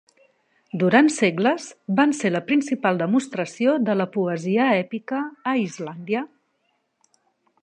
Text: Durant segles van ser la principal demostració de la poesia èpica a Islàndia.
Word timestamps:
Durant 0.83 1.09
segles 1.15 1.67
van 1.99 2.15
ser 2.21 2.33
la 2.33 2.41
principal 2.49 2.99
demostració 3.03 3.77
de 3.91 3.99
la 4.01 4.11
poesia 4.17 4.69
èpica 4.81 5.21
a 5.53 5.59
Islàndia. 5.69 6.27